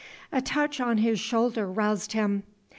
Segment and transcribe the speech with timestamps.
[0.31, 2.41] A touch on his shoulder roused him.